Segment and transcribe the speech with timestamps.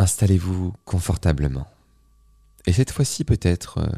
[0.00, 1.66] Installez-vous confortablement.
[2.64, 3.92] Et cette fois-ci peut-être euh,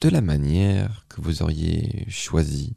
[0.00, 2.74] de la manière que vous auriez choisi,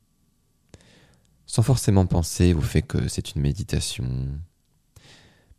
[1.48, 4.28] sans forcément penser au fait que c'est une méditation.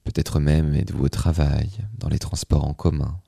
[0.04, 3.20] Peut-être même êtes-vous au travail, dans les transports en commun.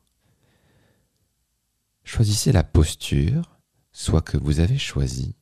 [2.05, 3.59] Choisissez la posture,
[3.91, 5.35] soit que vous avez choisi,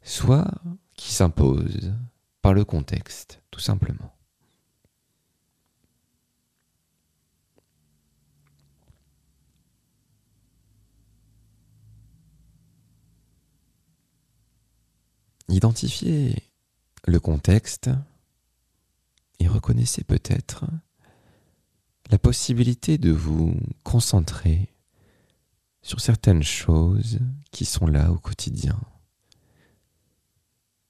[0.00, 0.50] soit
[0.96, 1.92] qui s'impose
[2.40, 4.10] par le contexte, tout simplement.
[15.50, 16.44] Identifiez
[17.08, 17.90] le contexte
[19.40, 20.64] et reconnaissez peut-être
[22.08, 24.68] la possibilité de vous concentrer
[25.82, 27.18] sur certaines choses
[27.50, 28.78] qui sont là au quotidien.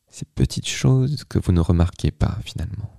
[0.09, 2.95] Ces petites choses que vous ne remarquez pas finalement.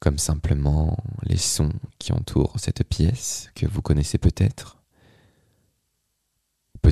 [0.00, 4.81] Comme simplement les sons qui entourent cette pièce que vous connaissez peut-être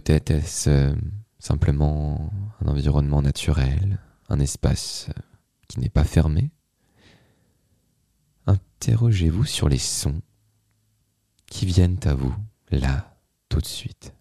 [0.03, 0.95] Peut-être est-ce euh,
[1.39, 2.33] simplement
[2.65, 3.99] un environnement naturel,
[4.31, 5.21] un espace euh,
[5.69, 6.51] qui n'est pas fermé?
[8.47, 10.23] Interrogez-vous sur les sons
[11.45, 12.35] qui viennent à vous
[12.71, 13.15] là,
[13.51, 14.15] tout de suite.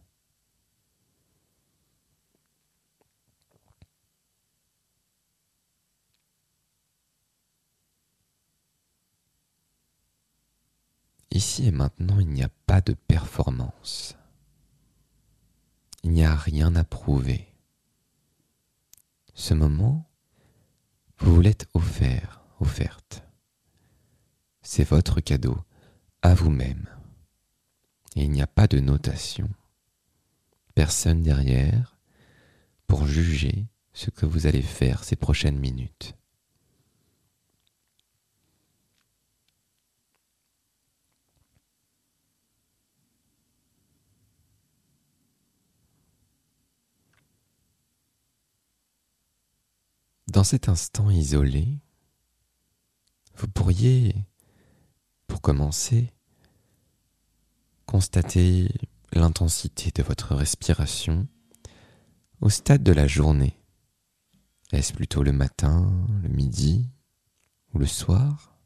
[11.31, 14.17] Ici et maintenant, il n'y a pas de performance
[16.03, 17.53] il n'y a rien à prouver.
[19.33, 20.09] Ce moment,
[21.19, 23.23] vous vous l'êtes offert, offerte.
[24.61, 25.57] C'est votre cadeau
[26.21, 26.87] à vous-même.
[28.15, 29.49] Et il n'y a pas de notation.
[30.75, 31.97] Personne derrière
[32.87, 36.15] pour juger ce que vous allez faire ces prochaines minutes.
[50.39, 51.67] Dans cet instant isolé,
[53.35, 54.15] vous pourriez,
[55.27, 56.13] pour commencer,
[57.85, 58.69] constater
[59.11, 61.27] l'intensité de votre respiration
[62.39, 63.59] au stade de la journée.
[64.71, 65.91] Est-ce plutôt le matin,
[66.23, 66.89] le midi
[67.73, 68.57] ou le soir?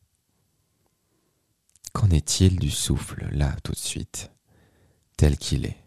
[1.91, 4.31] Qu'en est-il du souffle là tout de suite,
[5.17, 5.83] tel qu'il est?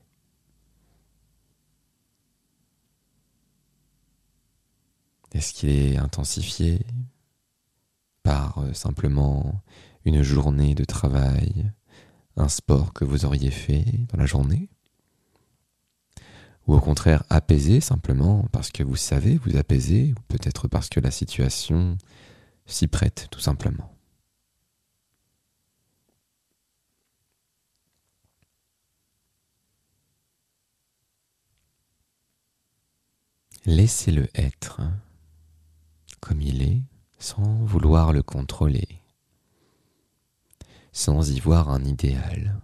[5.37, 6.81] Est-ce qu'il est intensifié
[8.23, 9.63] par euh, simplement
[10.07, 11.71] une journée de travail,
[12.39, 14.71] un sport que vous auriez fait dans la journée?
[16.67, 21.01] Ou au contraire apaisé simplement parce que vous savez vous apaiser, ou peut-être parce que
[21.01, 21.99] la situation
[22.65, 23.93] s'y prête tout simplement?
[33.67, 34.81] Laissez-le être
[36.27, 36.83] comme il est
[37.21, 39.01] sans vouloir le contrôler,
[40.91, 42.61] sans y voir un idéal.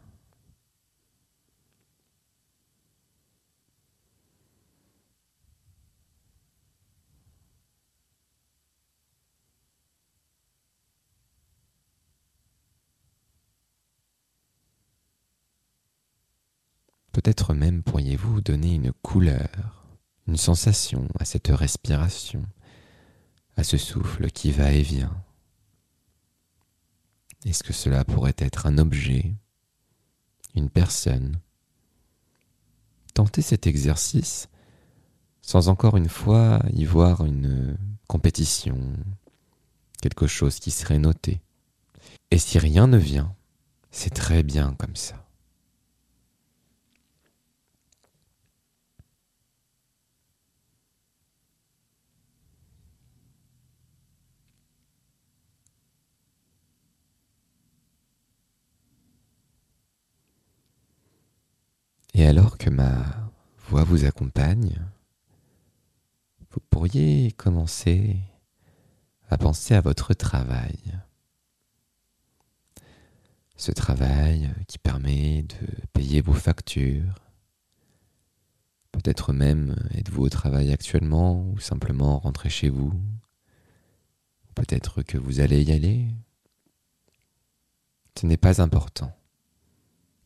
[17.12, 19.86] Peut-être même pourriez-vous donner une couleur,
[20.26, 22.44] une sensation à cette respiration
[23.56, 25.22] à ce souffle qui va et vient
[27.44, 29.34] Est-ce que cela pourrait être un objet,
[30.54, 31.40] une personne?
[33.14, 34.48] Tentez cet exercice
[35.42, 37.76] sans encore une fois y voir une
[38.06, 38.78] compétition,
[40.00, 41.40] quelque chose qui serait noté.
[42.30, 43.34] Et si rien ne vient,
[43.90, 45.21] c'est très bien comme ça.
[62.14, 63.30] Et alors que ma
[63.68, 64.78] voix vous accompagne,
[66.50, 68.18] vous pourriez commencer
[69.30, 70.78] à penser à votre travail.
[73.56, 77.14] Ce travail qui permet de payer vos factures.
[78.90, 82.92] Peut-être même êtes-vous au travail actuellement ou simplement rentrez chez vous.
[84.54, 86.08] Peut-être que vous allez y aller.
[88.20, 89.16] Ce n'est pas important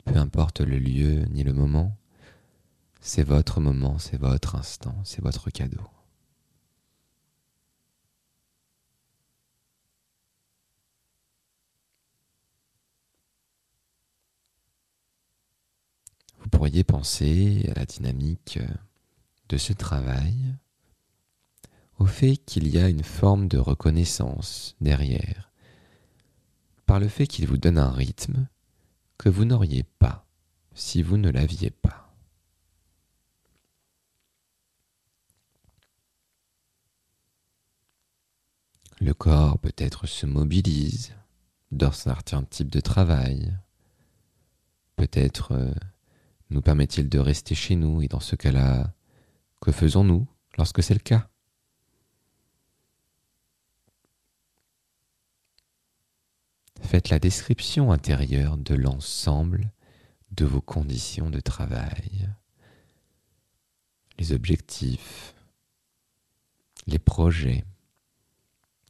[0.06, 1.96] peu importe le lieu ni le moment,
[3.00, 5.82] c'est votre moment, c'est votre instant, c'est votre cadeau.
[16.40, 18.60] Vous pourriez penser à la dynamique
[19.48, 20.34] de ce travail,
[21.98, 25.50] au fait qu'il y a une forme de reconnaissance derrière,
[26.86, 28.46] par le fait qu'il vous donne un rythme,
[29.18, 30.26] que vous n'auriez pas
[30.74, 32.14] si vous ne l'aviez pas.
[39.00, 41.14] Le corps peut-être se mobilise
[41.70, 43.54] dans certain type de travail.
[44.96, 45.72] Peut-être euh,
[46.48, 48.94] nous permet-il de rester chez nous et dans ce cas-là,
[49.60, 50.26] que faisons-nous
[50.56, 51.28] lorsque c'est le cas?
[56.86, 59.72] Faites la description intérieure de l'ensemble
[60.30, 62.30] de vos conditions de travail,
[64.18, 65.34] les objectifs,
[66.86, 67.64] les projets,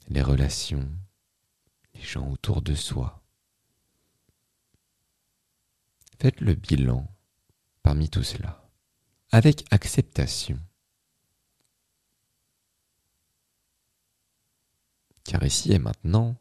[0.09, 0.87] les relations,
[1.95, 3.23] les gens autour de soi.
[6.21, 7.11] Faites le bilan
[7.83, 8.69] parmi tout cela,
[9.31, 10.61] avec acceptation.
[15.25, 16.37] Car ici et maintenant,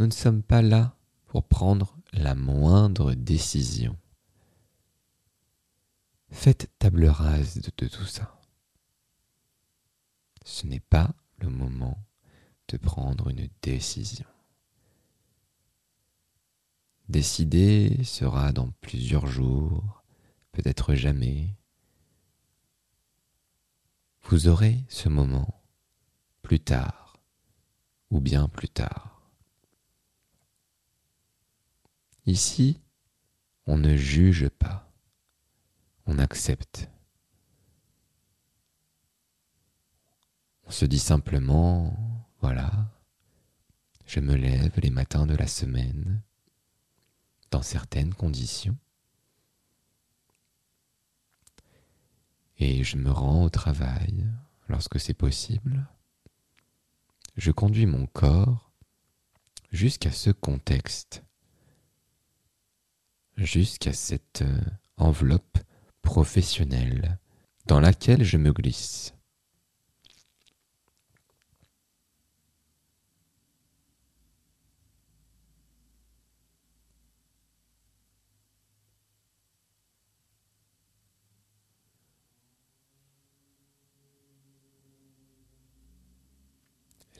[0.00, 3.98] nous ne sommes pas là pour prendre la moindre décision.
[6.30, 8.40] Faites table rase de, tout ça.
[10.42, 12.02] Ce n'est pas le moment
[12.68, 14.24] de prendre une décision.
[17.10, 20.02] Décider sera dans plusieurs jours,
[20.52, 21.54] peut-être jamais.
[24.22, 25.60] Vous aurez ce moment
[26.40, 27.18] plus tard
[28.10, 29.09] ou bien plus tard.
[32.30, 32.78] Ici,
[33.66, 34.88] on ne juge pas,
[36.06, 36.88] on accepte.
[40.62, 41.92] On se dit simplement,
[42.40, 42.88] voilà,
[44.06, 46.22] je me lève les matins de la semaine,
[47.50, 48.78] dans certaines conditions,
[52.58, 54.24] et je me rends au travail
[54.68, 55.84] lorsque c'est possible.
[57.36, 58.70] Je conduis mon corps
[59.72, 61.24] jusqu'à ce contexte
[63.44, 64.60] jusqu'à cette euh,
[64.96, 65.58] enveloppe
[66.02, 67.18] professionnelle
[67.66, 69.14] dans laquelle je me glisse.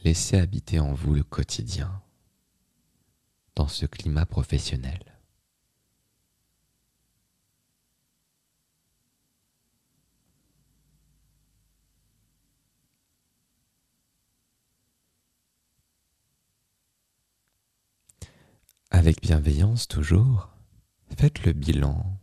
[0.03, 2.03] Laissez habiter en vous le quotidien
[3.55, 5.10] dans ce climat professionnel.
[19.01, 20.51] Avec bienveillance toujours,
[21.17, 22.21] faites le bilan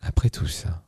[0.00, 0.82] après tout ça.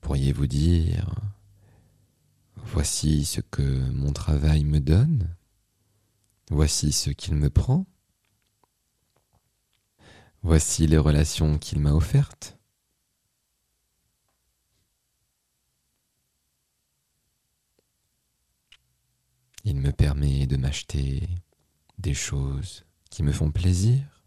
[0.00, 1.14] Pourriez-vous dire,
[2.56, 5.32] voici ce que mon travail me donne,
[6.50, 7.86] voici ce qu'il me prend,
[10.42, 12.58] voici les relations qu'il m'a offertes,
[19.64, 21.28] Il me permet de m'acheter
[21.98, 24.24] des choses qui me font plaisir.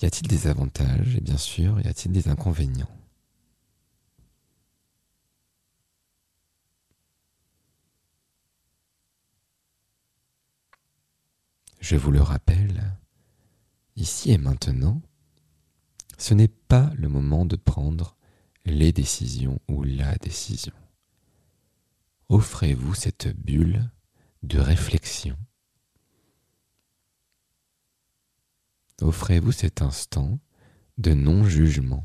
[0.00, 1.16] Y a-t-il des avantages?
[1.16, 2.88] Et bien sûr, y a-t-il des inconvénients?
[11.80, 12.96] Je vous le rappelle,
[13.96, 15.00] ici et maintenant,
[16.18, 18.16] ce n'est pas le moment de prendre
[18.64, 20.74] les décisions ou la décision.
[22.28, 23.90] Offrez-vous cette bulle
[24.42, 25.36] de réflexion.
[29.00, 30.38] Offrez-vous cet instant
[30.98, 32.04] de non-jugement.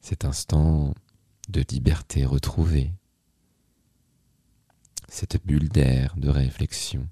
[0.00, 0.94] Cet instant
[1.48, 2.92] de liberté retrouvée.
[5.08, 7.08] Cette bulle d'air, de réflexion,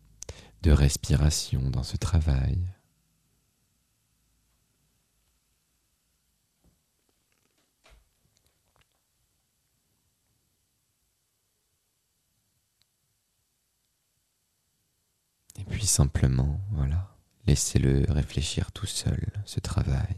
[0.63, 2.59] de respiration dans ce travail.
[15.59, 20.17] Et puis simplement, voilà, laissez-le réfléchir tout seul, ce travail.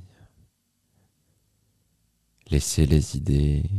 [2.50, 3.70] Laissez les idées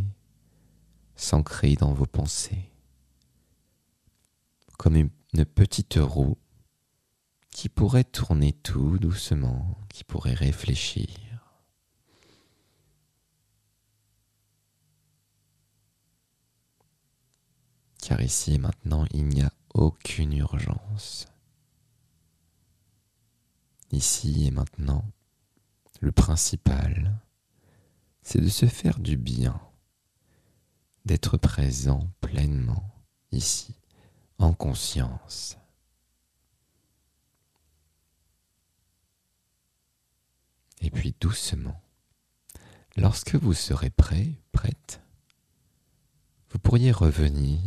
[1.17, 2.71] s'ancrer dans vos pensées,
[4.77, 6.37] comme une petite roue
[7.51, 11.09] qui pourrait tourner tout doucement, qui pourrait réfléchir.
[18.01, 21.25] car ici et maintenant, il n'y a aucune urgence.
[23.95, 25.05] Ici et maintenant,
[26.01, 27.17] le principal,
[28.23, 29.57] c'est de se faire du bien,
[31.05, 32.93] d'être présent pleinement
[33.31, 33.73] ici,
[34.37, 35.57] en conscience.
[40.81, 41.81] Et puis doucement,
[42.97, 44.99] lorsque vous serez prêt, prête,
[46.49, 47.61] vous pourriez revenir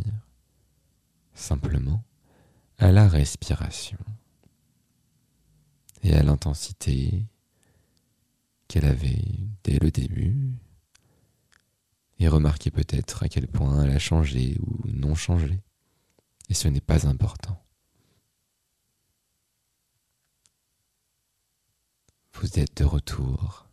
[1.33, 2.03] simplement
[2.77, 3.97] à la respiration
[6.03, 7.25] et à l'intensité
[8.67, 9.21] qu'elle avait
[9.63, 10.53] dès le début
[12.19, 15.59] et remarquer peut-être à quel point elle a changé ou non changé.
[16.49, 17.63] Et ce n'est pas important.
[22.33, 23.67] Vous êtes de retour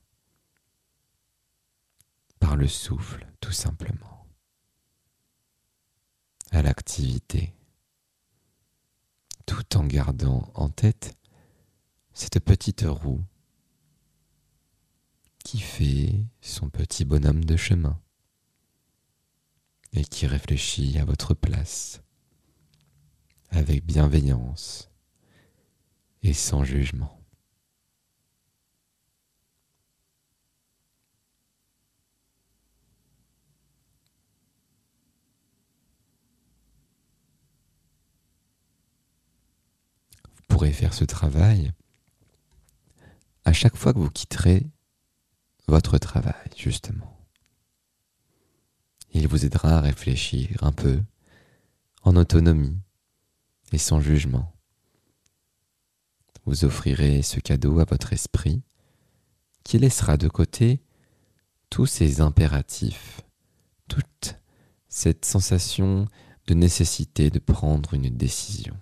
[2.40, 4.26] par le souffle, tout simplement,
[6.50, 7.54] à l'activité,
[9.46, 11.16] tout en gardant en tête
[12.16, 13.22] cette petite roue
[15.44, 18.00] qui fait son petit bonhomme de chemin
[19.92, 22.00] et qui réfléchit à votre place
[23.50, 24.88] avec bienveillance
[26.22, 27.20] et sans jugement.
[40.24, 41.74] Vous pourrez faire ce travail
[43.46, 44.66] à chaque fois que vous quitterez
[45.68, 47.16] votre travail, justement.
[49.12, 51.00] Il vous aidera à réfléchir un peu,
[52.02, 52.76] en autonomie
[53.70, 54.52] et sans jugement.
[56.44, 58.62] Vous offrirez ce cadeau à votre esprit
[59.62, 60.82] qui laissera de côté
[61.70, 63.20] tous ces impératifs,
[63.86, 64.36] toute
[64.88, 66.08] cette sensation
[66.48, 68.76] de nécessité de prendre une décision.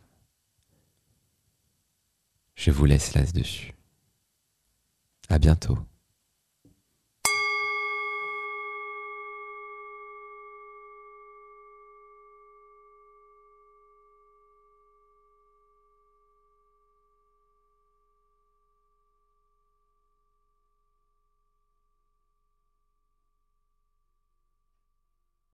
[2.54, 3.74] Je vous laisse là-dessus.
[5.28, 5.78] À bientôt.